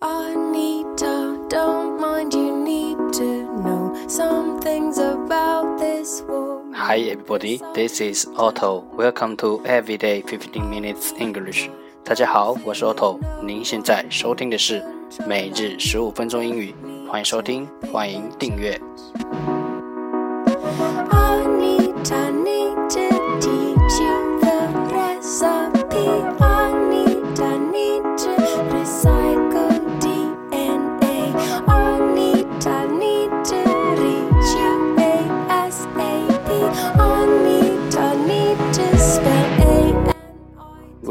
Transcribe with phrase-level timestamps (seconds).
[0.00, 6.62] Anita, don't mind you need to know some things about this war.
[6.74, 8.84] Hi everybody, this is Otto.
[8.96, 11.70] Welcome to Everyday 15 Minutes English.
[12.04, 13.18] 大家好，我是 Otto。
[13.42, 14.84] 您现在收听的是
[15.26, 16.74] 每日十五分钟英语，
[17.08, 18.78] 欢迎收听，欢迎订阅。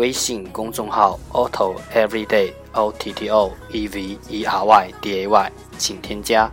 [0.08, 5.52] 微信公众号 auto everyday o t t o e v e r y d a y
[5.76, 6.50] 请添加。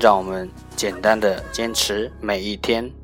[0.00, 2.99] 让我们简单的坚持每一天。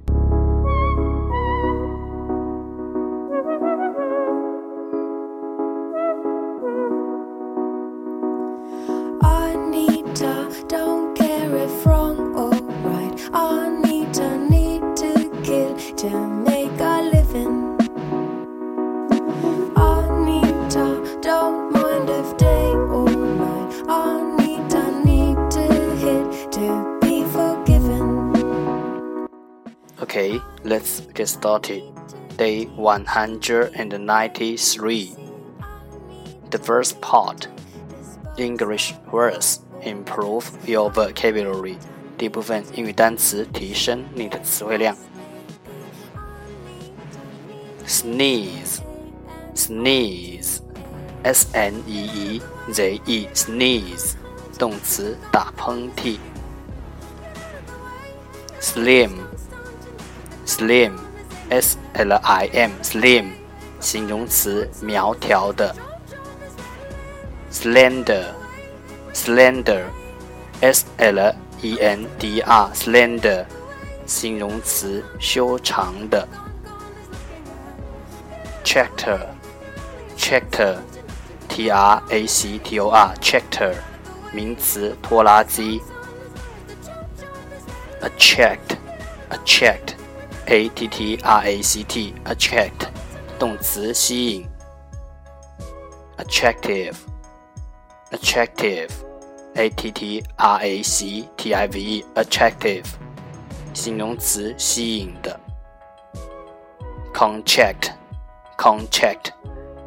[30.02, 31.84] Okay, let's get started.
[32.38, 35.16] Day 193.
[36.50, 37.48] The first part
[38.38, 41.78] English words improve your vocabulary.
[42.18, 44.98] 第一部分英语单词提升你的词汇量。
[47.88, 48.80] Sneeze,
[49.56, 50.60] sneeze,
[51.27, 54.15] S n e e z e, sneeze,
[54.57, 56.19] 动词打喷嚏。
[58.61, 59.11] Slim,
[60.47, 60.93] slim,
[61.51, 63.33] s l i m, slim,
[63.81, 65.75] 形容词苗条的。
[67.51, 68.27] slender,
[69.13, 69.83] slender,
[70.61, 73.45] s l e n d r, slender,
[74.07, 76.27] 形容词修长的。
[78.65, 79.21] tractor,
[80.17, 80.77] tractor,
[81.47, 83.75] t r a c t o r, tractor,
[84.33, 85.81] 名词拖拉机。
[88.03, 88.77] attract,
[89.31, 89.95] attract,
[90.47, 92.89] a t t r a c t, attract,
[93.39, 94.49] 动词吸引。
[96.19, 96.97] attractive,
[98.11, 98.91] attractive,
[99.55, 102.85] a t t r a c t i v e, attractive,
[103.75, 105.39] 形容词吸引的。
[107.13, 107.93] contract,
[108.59, 109.33] contract,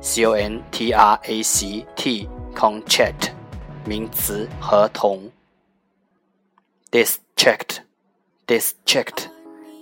[0.01, 3.33] c o n t r a c t, contract,
[3.87, 5.31] 名词合同。
[6.91, 7.79] distract,
[8.47, 9.29] distract,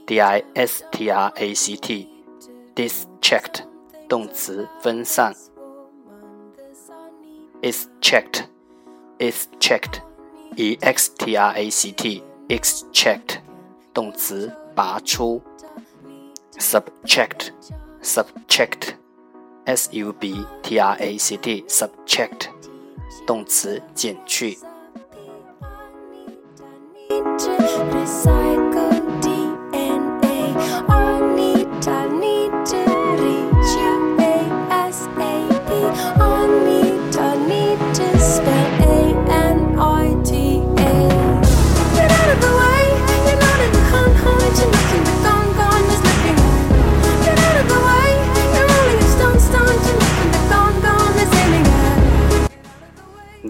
[0.06, 2.09] d i s t r a c t,
[2.75, 3.65] distract,
[4.09, 5.34] 动词分散。
[7.62, 8.45] extract,
[9.19, 10.00] extract,
[10.56, 13.41] e x t r a c t, extract,
[13.93, 15.43] 动词拔出。
[16.59, 17.50] subtract,
[18.03, 18.95] subtract,
[19.68, 22.48] s u b t r a c t, subtract,
[23.26, 24.58] 动词减去。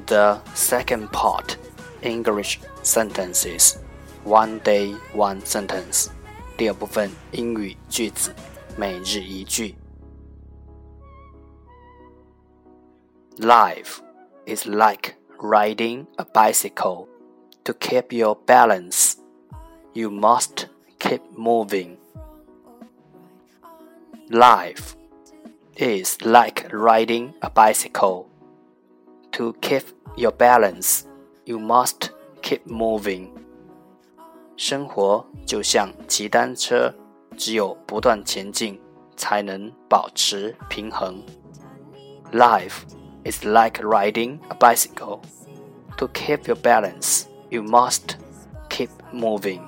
[0.07, 1.57] The second part,
[2.03, 3.79] English sentences,
[4.25, 6.09] one day one sentence.
[6.57, 8.35] 第二部分英语句子，
[8.77, 9.75] 每日一句。
[13.39, 14.01] Life
[14.47, 17.09] is like riding a bicycle.
[17.65, 19.15] To keep your balance,
[19.93, 20.69] you must
[20.99, 21.97] keep moving.
[24.29, 24.95] Life
[25.77, 28.27] is like riding a bicycle.
[29.37, 29.85] To keep
[30.17, 31.05] your balance,
[31.45, 32.11] you must
[32.43, 33.31] keep moving.
[34.57, 36.95] 生活就像骑单车，
[37.37, 38.79] 只有不断前进，
[39.17, 41.23] 才能保持平衡。
[42.33, 42.83] Life
[43.25, 45.21] is like riding a bicycle.
[45.97, 48.17] To keep your balance, you must
[48.69, 49.61] keep moving.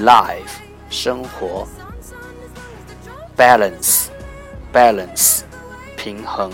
[0.00, 0.60] life
[0.90, 1.66] 生活
[3.36, 4.08] balance
[4.72, 5.42] balance
[5.96, 6.50] 平衡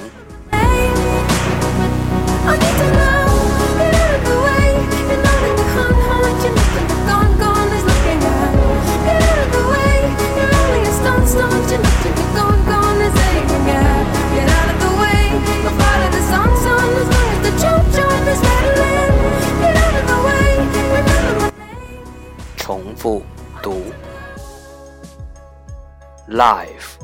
[26.30, 27.00] Life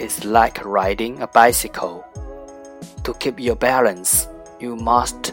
[0.00, 2.04] is like riding a bicycle.
[3.04, 4.26] To keep your balance,
[4.58, 5.32] you must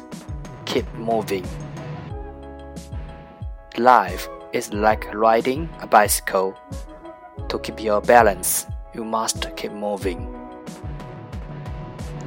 [0.65, 1.47] keep moving.
[3.79, 6.55] Life is like riding a bicycle.
[7.49, 10.31] To keep your balance, you must keep moving.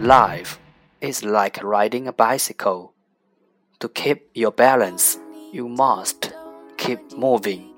[0.00, 0.58] Life
[1.00, 2.92] is like riding a bicycle.
[3.78, 5.16] To keep your balance,
[5.52, 6.32] you must
[6.76, 7.73] keep moving.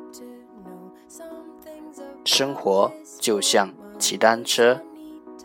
[2.27, 2.91] 生活
[3.21, 4.81] 就像骑单车，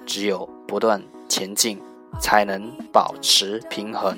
[0.03, 0.99] 只有不断
[1.29, 1.79] 前进，
[2.19, 4.17] 才能保持平衡。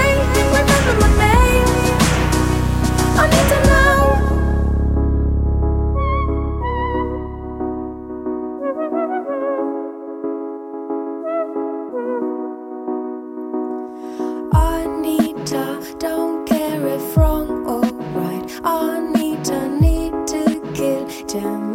[21.33, 21.70] down.